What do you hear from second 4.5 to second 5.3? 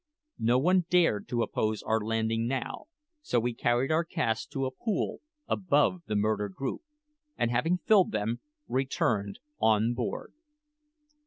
a pool